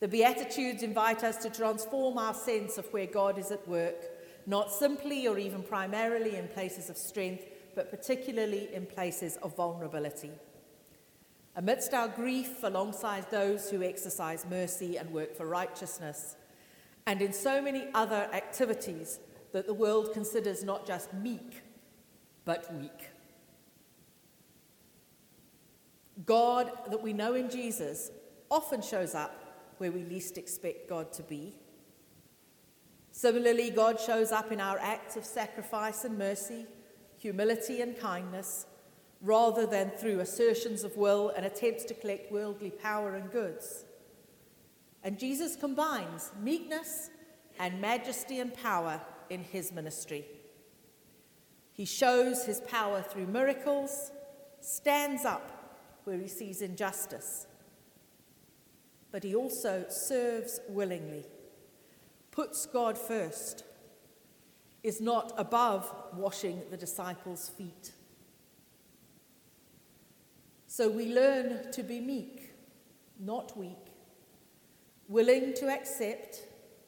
The 0.00 0.08
Beatitudes 0.08 0.84
invite 0.84 1.24
us 1.24 1.36
to 1.38 1.50
transform 1.50 2.18
our 2.18 2.34
sense 2.34 2.78
of 2.78 2.92
where 2.92 3.06
God 3.06 3.36
is 3.36 3.50
at 3.50 3.66
work, 3.66 4.04
not 4.46 4.72
simply 4.72 5.26
or 5.26 5.38
even 5.38 5.62
primarily 5.62 6.36
in 6.36 6.46
places 6.48 6.88
of 6.88 6.96
strength, 6.96 7.44
but 7.74 7.90
particularly 7.90 8.68
in 8.72 8.86
places 8.86 9.36
of 9.42 9.56
vulnerability. 9.56 10.30
Amidst 11.56 11.94
our 11.94 12.06
grief, 12.06 12.62
alongside 12.62 13.28
those 13.30 13.68
who 13.70 13.82
exercise 13.82 14.46
mercy 14.48 14.96
and 14.96 15.10
work 15.10 15.36
for 15.36 15.46
righteousness, 15.46 16.36
and 17.06 17.20
in 17.20 17.32
so 17.32 17.60
many 17.60 17.88
other 17.94 18.28
activities 18.32 19.18
that 19.52 19.66
the 19.66 19.74
world 19.74 20.12
considers 20.12 20.62
not 20.62 20.86
just 20.86 21.12
meek, 21.14 21.62
but 22.44 22.72
weak. 22.74 23.10
God, 26.24 26.70
that 26.90 27.02
we 27.02 27.12
know 27.12 27.34
in 27.34 27.50
Jesus, 27.50 28.12
often 28.50 28.80
shows 28.80 29.16
up 29.16 29.47
where 29.78 29.92
we 29.92 30.04
least 30.04 30.38
expect 30.38 30.88
God 30.88 31.12
to 31.14 31.22
be. 31.22 31.54
Similarly, 33.10 33.70
God 33.70 33.98
shows 33.98 34.30
up 34.30 34.52
in 34.52 34.60
our 34.60 34.78
acts 34.78 35.16
of 35.16 35.24
sacrifice 35.24 36.04
and 36.04 36.16
mercy, 36.16 36.66
humility 37.16 37.80
and 37.80 37.98
kindness, 37.98 38.66
rather 39.20 39.66
than 39.66 39.90
through 39.90 40.20
assertions 40.20 40.84
of 40.84 40.96
will 40.96 41.30
and 41.30 41.44
attempts 41.44 41.84
to 41.86 41.94
collect 41.94 42.30
worldly 42.30 42.70
power 42.70 43.16
and 43.16 43.32
goods. 43.32 43.84
And 45.02 45.18
Jesus 45.18 45.56
combines 45.56 46.30
meekness 46.40 47.10
and 47.58 47.80
majesty 47.80 48.38
and 48.38 48.54
power 48.54 49.00
in 49.30 49.42
his 49.42 49.72
ministry. 49.72 50.24
He 51.72 51.84
shows 51.84 52.44
his 52.44 52.60
power 52.60 53.02
through 53.02 53.26
miracles, 53.26 54.12
stands 54.60 55.24
up 55.24 55.78
where 56.04 56.18
he 56.18 56.28
sees 56.28 56.62
injustice, 56.62 57.47
but 59.10 59.24
he 59.24 59.34
also 59.34 59.86
serves 59.88 60.60
willingly, 60.68 61.24
puts 62.30 62.66
God 62.66 62.98
first, 62.98 63.64
is 64.82 65.00
not 65.00 65.32
above 65.36 65.92
washing 66.14 66.62
the 66.70 66.76
disciples' 66.76 67.48
feet. 67.48 67.92
So 70.66 70.88
we 70.88 71.12
learn 71.12 71.72
to 71.72 71.82
be 71.82 72.00
meek, 72.00 72.52
not 73.18 73.56
weak, 73.56 73.92
willing 75.08 75.54
to 75.54 75.68
accept 75.68 76.42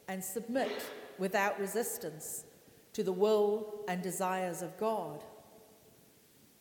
and 0.06 0.22
submit 0.22 0.70
without 1.18 1.58
resistance 1.58 2.44
to 2.92 3.02
the 3.02 3.12
will 3.12 3.84
and 3.88 4.02
desires 4.02 4.62
of 4.62 4.76
God, 4.78 5.24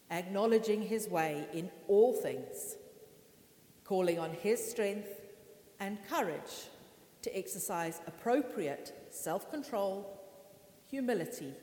acknowledging 0.10 0.82
his 0.82 1.08
way 1.08 1.48
in 1.54 1.70
all 1.88 2.14
things, 2.14 2.76
calling 3.84 4.18
on 4.18 4.32
his 4.32 4.64
strength 4.64 5.19
and 5.80 5.98
courage 6.10 6.70
to 7.22 7.38
exercise 7.38 8.02
appropriate 8.08 8.94
self 9.10 9.50
control, 9.52 10.20
humility, 10.90 11.54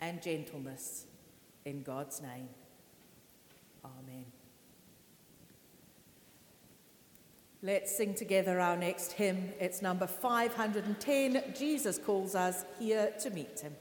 and 0.00 0.22
gentleness 0.22 1.06
in 1.64 1.82
God's 1.82 2.20
name. 2.22 2.48
Amen. 3.84 4.26
Let's 7.62 7.94
sing 7.94 8.14
together 8.14 8.58
our 8.58 8.76
next 8.76 9.12
hymn. 9.12 9.52
It's 9.60 9.82
number 9.82 10.06
510. 10.06 11.54
Jesus 11.54 11.98
calls 11.98 12.34
us 12.34 12.64
here 12.78 13.12
to 13.20 13.30
meet 13.30 13.60
him. 13.60 13.76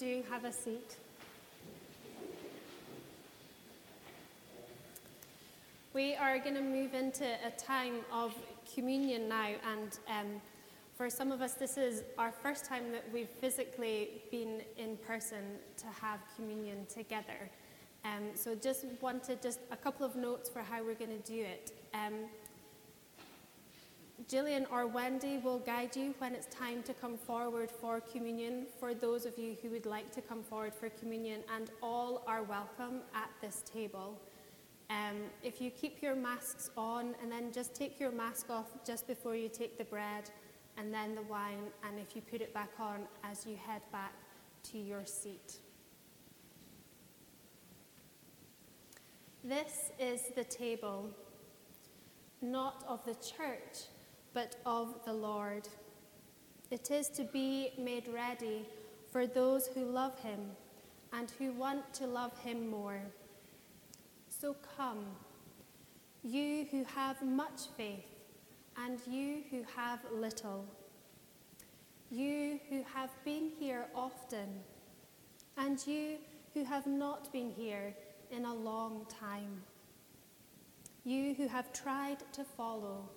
Do 0.00 0.22
have 0.30 0.46
a 0.46 0.52
seat. 0.52 0.96
We 5.92 6.14
are 6.14 6.38
going 6.38 6.54
to 6.54 6.62
move 6.62 6.94
into 6.94 7.26
a 7.46 7.50
time 7.50 7.96
of 8.10 8.34
communion 8.74 9.28
now, 9.28 9.48
and 9.70 9.98
um, 10.08 10.40
for 10.94 11.10
some 11.10 11.30
of 11.30 11.42
us, 11.42 11.52
this 11.52 11.76
is 11.76 12.02
our 12.16 12.32
first 12.32 12.64
time 12.64 12.92
that 12.92 13.04
we've 13.12 13.28
physically 13.28 14.22
been 14.30 14.62
in 14.78 14.96
person 15.06 15.58
to 15.76 15.86
have 15.88 16.20
communion 16.34 16.86
together. 16.86 17.50
Um, 18.06 18.30
so, 18.34 18.54
just 18.54 18.86
wanted 19.02 19.42
just 19.42 19.60
a 19.70 19.76
couple 19.76 20.06
of 20.06 20.16
notes 20.16 20.48
for 20.48 20.60
how 20.62 20.82
we're 20.82 20.94
going 20.94 21.20
to 21.22 21.30
do 21.30 21.42
it. 21.42 21.72
Um, 21.92 22.14
Gillian 24.30 24.64
or 24.70 24.86
Wendy 24.86 25.38
will 25.38 25.58
guide 25.58 25.96
you 25.96 26.14
when 26.18 26.36
it's 26.36 26.46
time 26.54 26.84
to 26.84 26.94
come 26.94 27.16
forward 27.16 27.68
for 27.68 28.00
communion 28.00 28.64
for 28.78 28.94
those 28.94 29.26
of 29.26 29.36
you 29.36 29.56
who 29.60 29.70
would 29.70 29.86
like 29.86 30.12
to 30.12 30.20
come 30.20 30.44
forward 30.44 30.72
for 30.72 30.88
communion, 30.88 31.40
and 31.52 31.72
all 31.82 32.22
are 32.28 32.44
welcome 32.44 33.00
at 33.12 33.28
this 33.40 33.64
table. 33.74 34.16
Um, 34.88 35.16
if 35.42 35.60
you 35.60 35.68
keep 35.72 36.00
your 36.00 36.14
masks 36.14 36.70
on 36.76 37.16
and 37.20 37.32
then 37.32 37.50
just 37.50 37.74
take 37.74 37.98
your 37.98 38.12
mask 38.12 38.50
off 38.50 38.66
just 38.86 39.08
before 39.08 39.34
you 39.34 39.48
take 39.48 39.76
the 39.78 39.84
bread 39.84 40.30
and 40.76 40.94
then 40.94 41.16
the 41.16 41.22
wine, 41.22 41.64
and 41.84 41.98
if 41.98 42.14
you 42.14 42.22
put 42.22 42.40
it 42.40 42.54
back 42.54 42.70
on 42.78 43.00
as 43.24 43.44
you 43.44 43.56
head 43.56 43.82
back 43.90 44.12
to 44.70 44.78
your 44.78 45.04
seat. 45.06 45.58
This 49.42 49.90
is 49.98 50.20
the 50.36 50.44
table, 50.44 51.10
not 52.40 52.84
of 52.86 53.04
the 53.04 53.14
church, 53.14 53.88
but 54.32 54.56
of 54.64 55.04
the 55.04 55.12
Lord. 55.12 55.68
It 56.70 56.90
is 56.90 57.08
to 57.10 57.24
be 57.24 57.72
made 57.78 58.08
ready 58.08 58.66
for 59.10 59.26
those 59.26 59.66
who 59.66 59.84
love 59.84 60.18
him 60.20 60.40
and 61.12 61.30
who 61.38 61.52
want 61.52 61.92
to 61.94 62.06
love 62.06 62.38
him 62.38 62.68
more. 62.68 63.00
So 64.28 64.54
come, 64.76 65.04
you 66.22 66.66
who 66.70 66.84
have 66.84 67.20
much 67.22 67.66
faith, 67.76 68.06
and 68.76 69.00
you 69.06 69.42
who 69.50 69.64
have 69.76 69.98
little, 70.12 70.64
you 72.10 72.60
who 72.68 72.84
have 72.94 73.10
been 73.24 73.50
here 73.58 73.86
often, 73.94 74.48
and 75.56 75.84
you 75.86 76.18
who 76.54 76.64
have 76.64 76.86
not 76.86 77.32
been 77.32 77.50
here 77.50 77.94
in 78.30 78.44
a 78.44 78.54
long 78.54 79.06
time, 79.08 79.62
you 81.04 81.34
who 81.34 81.48
have 81.48 81.72
tried 81.72 82.18
to 82.32 82.44
follow, 82.44 83.08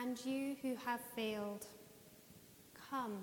and 0.00 0.24
you 0.24 0.56
who 0.62 0.76
have 0.84 1.00
failed. 1.14 1.66
Come, 2.90 3.18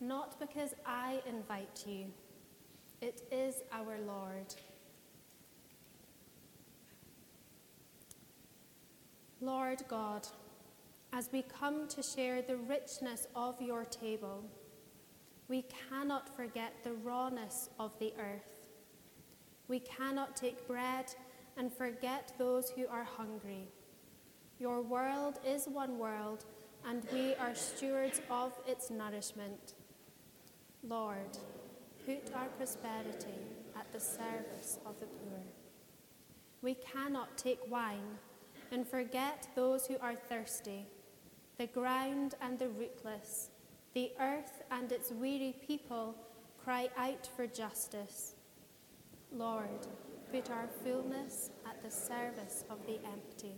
not 0.00 0.38
because 0.38 0.74
I 0.86 1.20
invite 1.26 1.84
you, 1.86 2.06
it 3.00 3.22
is 3.32 3.62
our 3.72 3.98
Lord. 4.06 4.54
Lord 9.40 9.82
God, 9.88 10.26
as 11.12 11.28
we 11.32 11.42
come 11.42 11.86
to 11.88 12.02
share 12.02 12.40
the 12.40 12.56
richness 12.56 13.26
of 13.36 13.60
your 13.60 13.84
table, 13.84 14.42
we 15.48 15.64
cannot 15.90 16.34
forget 16.34 16.72
the 16.82 16.92
rawness 16.92 17.68
of 17.78 17.98
the 17.98 18.12
earth. 18.18 18.68
We 19.68 19.80
cannot 19.80 20.34
take 20.36 20.66
bread 20.66 21.06
and 21.56 21.72
forget 21.72 22.32
those 22.38 22.70
who 22.70 22.86
are 22.86 23.04
hungry. 23.04 23.68
Your 24.60 24.82
world 24.82 25.40
is 25.44 25.66
one 25.66 25.98
world, 25.98 26.44
and 26.88 27.02
we 27.12 27.34
are 27.34 27.54
stewards 27.54 28.20
of 28.30 28.52
its 28.66 28.88
nourishment. 28.88 29.74
Lord, 30.86 31.38
put 32.06 32.32
our 32.34 32.46
prosperity 32.56 33.40
at 33.76 33.92
the 33.92 33.98
service 33.98 34.78
of 34.86 35.00
the 35.00 35.06
poor. 35.06 35.40
We 36.62 36.74
cannot 36.74 37.36
take 37.36 37.58
wine 37.68 38.18
and 38.70 38.86
forget 38.86 39.48
those 39.56 39.86
who 39.86 39.96
are 40.00 40.14
thirsty, 40.14 40.86
the 41.58 41.66
ground 41.66 42.34
and 42.40 42.58
the 42.58 42.68
rootless, 42.68 43.50
the 43.92 44.12
earth 44.20 44.62
and 44.70 44.90
its 44.92 45.10
weary 45.10 45.56
people 45.66 46.14
cry 46.62 46.88
out 46.96 47.28
for 47.36 47.46
justice. 47.46 48.34
Lord, 49.32 49.86
put 50.30 50.50
our 50.50 50.68
fullness 50.84 51.50
at 51.66 51.82
the 51.82 51.90
service 51.90 52.64
of 52.70 52.78
the 52.86 52.98
empty. 53.04 53.54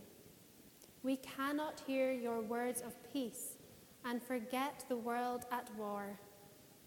We 1.06 1.16
cannot 1.16 1.82
hear 1.86 2.10
your 2.10 2.40
words 2.40 2.82
of 2.82 2.92
peace 3.12 3.58
and 4.04 4.20
forget 4.20 4.84
the 4.88 4.96
world 4.96 5.46
at 5.52 5.70
war, 5.76 6.18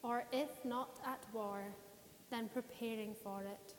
or 0.03 0.25
if 0.33 0.49
not 0.65 0.99
at 1.05 1.23
war, 1.33 1.63
then 2.29 2.49
preparing 2.53 3.15
for 3.23 3.43
it. 3.43 3.73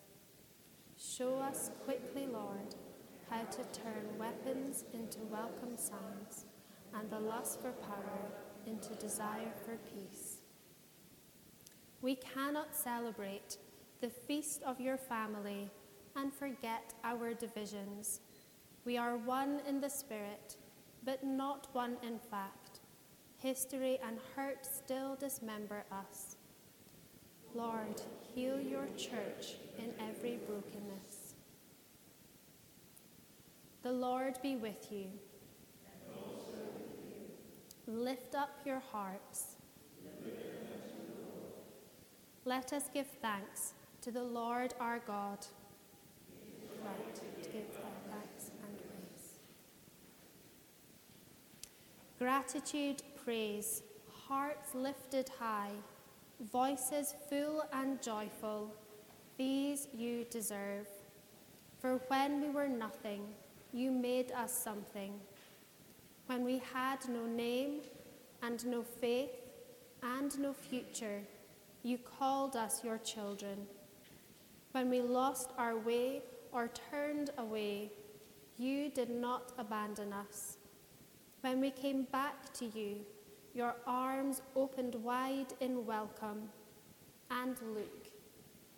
Show 0.97 1.39
us 1.39 1.71
quickly, 1.85 2.27
Lord 2.27 2.75
how 3.31 3.43
to 3.45 3.63
turn 3.81 4.19
weapons 4.19 4.85
into 4.93 5.21
welcome 5.31 5.77
sounds 5.77 6.47
and 6.95 7.09
the 7.11 7.21
lust 7.21 7.61
for 7.61 7.71
power 7.71 8.33
into 8.67 8.93
desire 8.97 9.53
for 9.65 9.77
peace. 9.95 10.39
We 12.03 12.17
cannot 12.17 12.75
celebrate 12.75 13.59
the 14.01 14.11
feast 14.11 14.65
of 14.65 14.81
your 14.81 14.97
family 14.97 15.71
and 16.17 16.35
forget 16.35 16.93
our 17.05 17.35
divisions. 17.35 18.21
We 18.85 18.97
are 18.97 19.17
one 19.17 19.61
in 19.69 19.81
the 19.81 19.89
spirit, 19.89 20.57
but 21.05 21.23
not 21.25 21.69
one 21.73 21.97
in 22.03 22.19
fact. 22.19 22.81
History 23.39 23.99
and 24.07 24.19
hurt 24.37 24.67
still 24.67 25.17
dismember 25.17 25.85
us. 25.91 26.37
Lord, 27.55 28.01
heal 28.35 28.61
your 28.61 28.87
church 28.97 29.57
in 29.79 29.93
every 30.09 30.39
brokenness. 30.47 31.35
The 33.83 33.93
Lord 33.93 34.39
be 34.43 34.57
with 34.57 34.93
you. 34.93 35.07
Lift 37.87 38.35
up 38.35 38.61
your 38.65 38.83
hearts. 38.93 39.57
Let 42.45 42.73
us 42.73 42.85
give 42.93 43.07
thanks 43.21 43.73
to 44.03 44.11
the 44.11 44.23
Lord 44.23 44.75
our 44.79 45.01
God. 45.01 45.47
Right, 46.85 47.15
to 47.15 47.49
give 47.51 47.67
thanks 48.09 48.51
and 48.63 48.77
praise. 48.79 49.39
Gratitude, 52.21 53.03
praise, 53.25 53.83
hearts 54.29 54.75
lifted 54.75 55.31
high, 55.39 55.73
voices 56.53 57.15
full 57.31 57.65
and 57.73 58.03
joyful, 58.03 58.75
these 59.39 59.89
you 59.97 60.27
deserve. 60.29 60.87
For 61.81 61.97
when 62.09 62.43
we 62.43 62.51
were 62.51 62.69
nothing, 62.69 63.23
you 63.73 63.91
made 63.91 64.33
us 64.33 64.53
something. 64.53 65.19
When 66.27 66.45
we 66.45 66.61
had 66.75 67.09
no 67.09 67.25
name 67.25 67.81
and 68.43 68.67
no 68.67 68.83
faith 68.83 69.31
and 70.03 70.39
no 70.39 70.53
future, 70.53 71.23
you 71.83 71.97
called 71.97 72.55
us 72.55 72.85
your 72.85 72.99
children. 72.99 73.67
When 74.73 74.91
we 74.91 75.01
lost 75.01 75.53
our 75.57 75.79
way 75.79 76.21
or 76.53 76.69
turned 76.91 77.31
away, 77.39 77.91
you 78.59 78.91
did 78.91 79.09
not 79.09 79.53
abandon 79.57 80.13
us. 80.13 80.59
When 81.41 81.61
we 81.61 81.71
came 81.71 82.05
back 82.05 82.53
to 82.55 82.67
you, 82.67 82.97
your 83.55 83.75
arms 83.87 84.43
opened 84.55 84.95
wide 84.97 85.55
in 85.61 85.87
welcome. 85.87 86.51
And 87.31 87.57
look, 87.75 88.09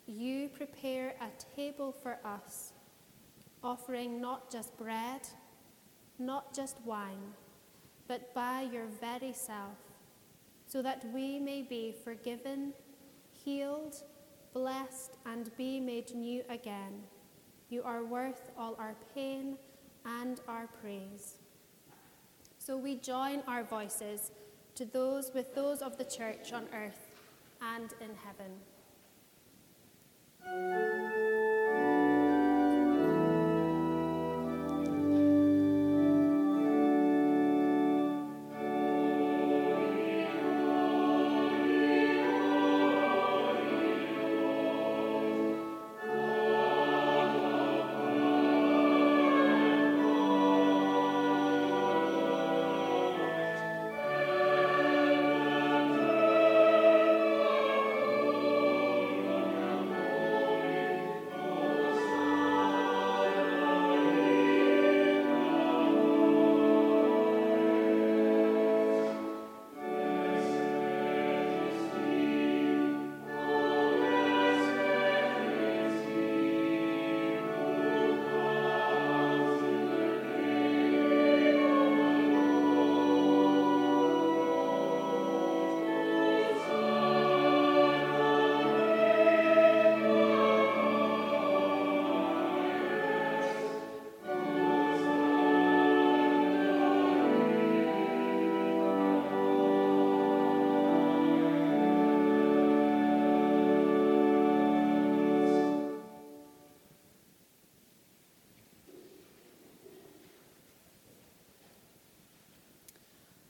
you 0.07 0.47
prepare 0.49 1.13
a 1.19 1.29
table 1.55 1.91
for 1.91 2.17
us 2.23 2.73
offering 3.63 4.19
not 4.19 4.51
just 4.51 4.77
bread, 4.77 5.21
not 6.19 6.53
just 6.53 6.77
wine, 6.85 7.33
but 8.07 8.33
by 8.33 8.67
your 8.71 8.85
very 8.99 9.33
self, 9.33 9.77
so 10.65 10.81
that 10.81 11.05
we 11.13 11.39
may 11.39 11.61
be 11.61 11.93
forgiven, 12.03 12.73
healed, 13.31 14.03
blessed, 14.53 15.17
and 15.25 15.55
be 15.57 15.79
made 15.79 16.13
new 16.13 16.43
again. 16.49 17.03
You 17.69 17.83
are 17.83 18.03
worth 18.03 18.51
all 18.57 18.75
our 18.77 18.95
pain 19.15 19.57
and 20.05 20.41
our 20.47 20.67
praise. 20.81 21.35
So 22.65 22.77
we 22.77 22.95
join 22.95 23.43
our 23.45 23.61
voices 23.61 24.31
to 24.75 24.85
those 24.85 25.33
with 25.33 25.53
those 25.53 25.81
of 25.81 25.97
the 25.97 26.05
church 26.05 26.53
on 26.53 26.65
earth 26.73 27.13
and 27.61 27.89
in 27.99 28.11
heaven. 28.23 28.53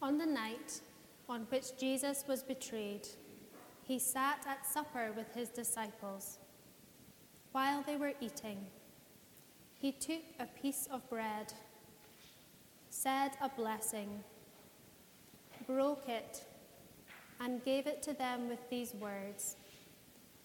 On 0.04 0.18
the 0.18 0.26
night 0.26 0.82
on 1.30 1.48
which 1.48 1.78
Jesus 1.78 2.26
was 2.28 2.44
betrayed, 2.44 3.08
he 3.84 3.98
sat 3.98 4.46
at 4.46 4.66
supper 4.68 5.14
with 5.16 5.34
his 5.34 5.48
disciples. 5.48 6.40
While 7.54 7.84
they 7.84 7.96
were 7.96 8.12
eating, 8.20 8.66
he 9.80 9.94
took 9.94 10.24
a 10.42 10.46
piece 10.62 10.90
of 10.92 11.10
bread, 11.10 11.54
said 12.90 13.32
a 13.42 13.48
blessing, 13.48 14.26
broke 15.66 16.10
it, 16.10 16.44
and 17.40 17.64
gave 17.64 17.88
it 17.88 18.04
to 18.04 18.12
them 18.12 18.50
with 18.50 18.70
these 18.70 18.94
words 18.96 19.56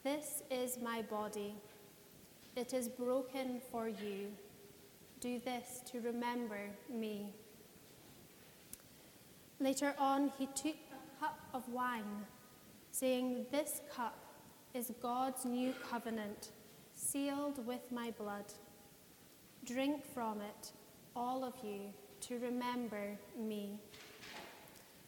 This 0.05 0.45
is 0.53 0.79
my 0.81 1.03
body. 1.03 1.57
It 2.55 2.73
is 2.73 2.89
broken 2.89 3.61
for 3.73 3.89
you. 3.89 4.31
Do 5.19 5.41
this 5.45 5.83
to 5.91 6.01
remember 6.01 6.61
me. 6.89 7.33
Later 9.61 9.93
on, 9.99 10.31
he 10.39 10.47
took 10.47 10.77
a 10.93 11.21
cup 11.21 11.41
of 11.53 11.69
wine, 11.69 12.25
saying, 12.93 13.47
This 13.51 13.81
cup 13.93 14.17
is 14.73 14.93
God's 15.03 15.45
new 15.45 15.75
covenant, 15.91 16.51
sealed 16.95 17.67
with 17.67 17.91
my 17.91 18.13
blood. 18.13 18.45
Drink 19.65 20.05
from 20.15 20.41
it, 20.41 20.73
all 21.17 21.43
of 21.43 21.55
you, 21.65 21.93
to 22.21 22.39
remember 22.39 23.19
me. 23.37 23.81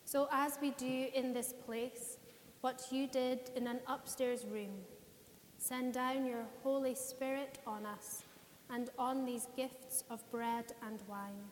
So, 0.04 0.28
as 0.32 0.58
we 0.60 0.70
do 0.72 1.06
in 1.14 1.32
this 1.32 1.54
place, 1.64 2.18
what 2.60 2.88
you 2.90 3.06
did 3.06 3.52
in 3.54 3.68
an 3.68 3.78
upstairs 3.86 4.44
room, 4.44 4.72
send 5.58 5.94
down 5.94 6.26
your 6.26 6.44
Holy 6.64 6.96
Spirit 6.96 7.60
on 7.68 7.86
us 7.86 8.24
and 8.68 8.90
on 8.98 9.24
these 9.24 9.46
gifts 9.56 10.02
of 10.10 10.28
bread 10.32 10.72
and 10.82 10.98
wine 11.06 11.50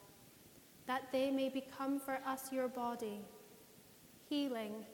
that 0.88 1.12
they 1.12 1.30
may 1.30 1.50
become 1.50 2.00
for 2.00 2.18
us 2.26 2.50
your 2.50 2.66
body, 2.66 3.20
healing, 4.28 4.86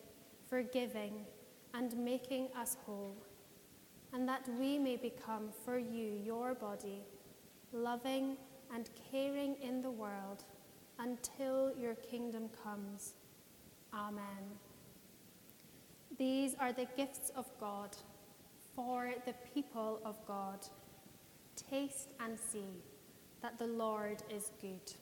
forgiving, 0.51 1.25
and 1.73 1.97
making 1.97 2.49
us 2.57 2.77
whole, 2.85 3.17
and 4.13 4.29
that 4.29 4.43
we 4.59 4.77
may 4.77 4.97
become 4.97 5.51
for 5.65 5.79
you 5.79 6.21
your 6.25 6.53
body, 6.53 7.05
loving 7.73 8.37
and 8.75 8.91
caring 9.11 9.55
in 9.63 9.81
the 9.81 9.91
world 9.91 10.43
until 10.99 11.73
your 11.79 11.95
kingdom 11.95 12.49
comes. 12.63 13.15
Amen. 13.95 14.59
These 16.19 16.57
are 16.59 16.73
the 16.73 16.89
gifts 16.97 17.31
of 17.37 17.47
God 17.61 17.97
for 18.75 19.13
the 19.27 19.35
people 19.55 20.01
of 20.05 20.17
God. 20.27 20.59
Taste 21.71 22.09
and 22.19 22.37
see 22.37 22.83
that 23.43 23.59
the 23.61 23.67
Lord 23.67 24.25
is 24.29 24.51
good. 24.61 24.93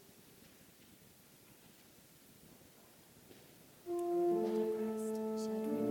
depressed, 3.86 5.44
shed 5.44 5.81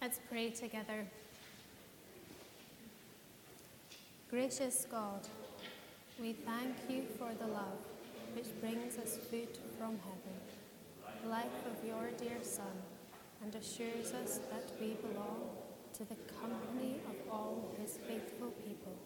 Let's 0.00 0.18
pray 0.30 0.48
together. 0.48 1.04
Gracious 4.30 4.86
God, 4.90 5.28
we 6.18 6.32
thank 6.32 6.74
you 6.88 7.04
for 7.18 7.34
the 7.38 7.46
love 7.46 7.76
which 8.34 8.46
brings 8.62 8.96
us 8.96 9.18
food 9.30 9.58
from 9.76 9.98
heaven, 9.98 10.40
the 11.22 11.28
life 11.28 11.66
of 11.66 11.86
your 11.86 12.12
dear 12.16 12.38
Son, 12.40 12.80
and 13.42 13.54
assures 13.54 14.14
us 14.14 14.40
that 14.50 14.72
we 14.80 14.96
belong 15.06 15.50
to 15.92 16.04
the 16.06 16.16
company 16.40 17.02
of 17.06 17.16
all 17.30 17.70
his 17.78 17.98
faithful 18.08 18.52
people 18.66 18.96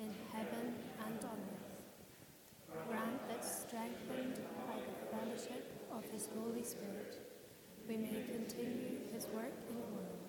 in 0.00 0.12
heaven 0.32 0.74
and 1.06 1.18
on 1.26 1.38
earth. 1.54 2.88
Grant 2.88 3.28
that 3.28 3.44
strengthened 3.44 4.40
by 4.66 4.74
the 4.74 5.16
fellowship 5.16 5.86
of 5.92 6.02
his 6.10 6.28
Holy 6.36 6.64
Spirit, 6.64 7.20
we 7.86 7.96
may 7.96 8.24
continue 8.32 8.98
his 9.14 9.28
work 9.28 9.54
in 9.68 9.76
the 9.76 9.86
world 9.94 10.19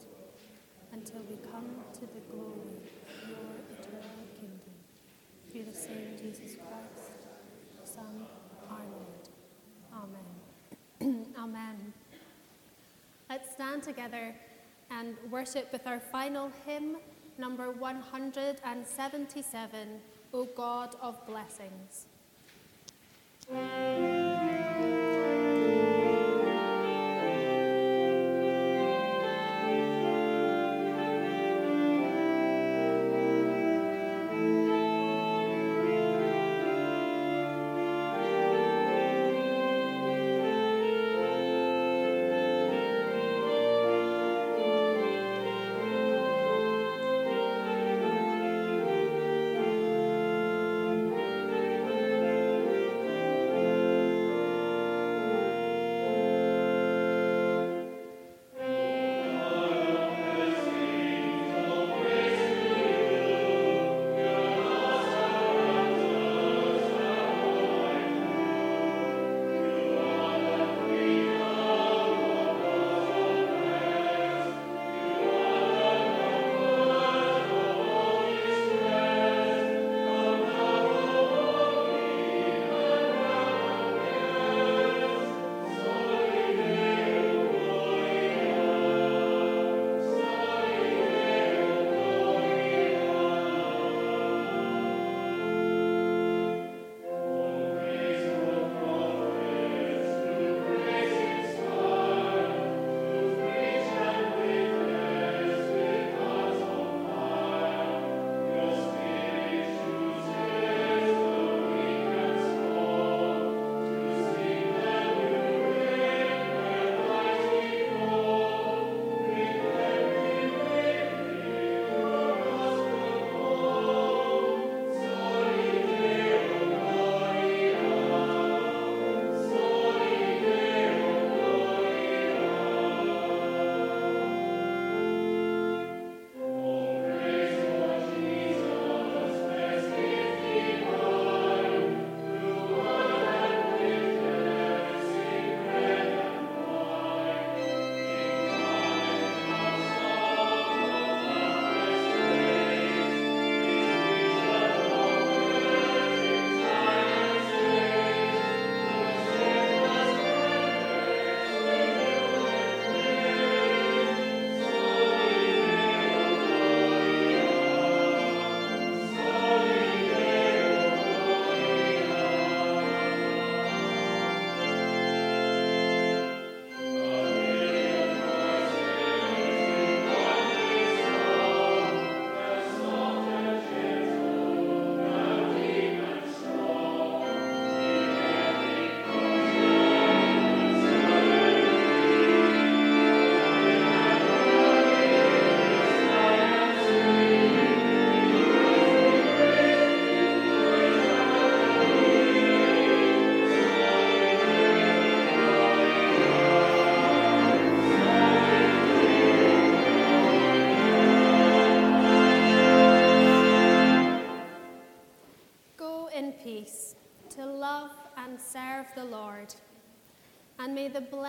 until 0.91 1.21
we 1.29 1.35
come 1.51 1.69
to 1.93 2.01
the 2.01 2.21
glory 2.31 2.77
of 3.07 3.29
your 3.29 3.39
eternal 3.79 4.25
kingdom. 4.39 4.73
Through 5.51 5.65
the 5.65 5.73
same 5.73 6.17
Jesus 6.17 6.55
Christ, 6.55 7.11
Son, 7.83 8.25
our 8.69 8.85
Lord. 8.91 9.29
Amen. 11.01 11.25
Amen. 11.37 11.93
Let's 13.29 13.51
stand 13.53 13.83
together 13.83 14.35
and 14.89 15.15
worship 15.29 15.71
with 15.71 15.85
our 15.87 15.99
final 15.99 16.51
hymn, 16.65 16.97
number 17.37 17.71
177, 17.71 20.01
O 20.33 20.45
God 20.45 20.95
of 21.01 21.25
Blessings. 21.25 22.05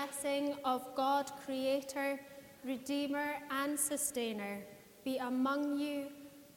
Blessing 0.02 0.56
of 0.64 0.82
God, 0.96 1.30
Creator, 1.44 2.18
Redeemer, 2.64 3.36
and 3.52 3.78
Sustainer 3.78 4.58
be 5.04 5.18
among 5.18 5.78
you 5.78 6.06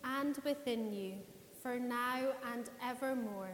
and 0.04 0.36
within 0.44 0.92
you, 0.92 1.14
for 1.62 1.78
now 1.78 2.22
and 2.54 2.72
evermore. 2.84 3.54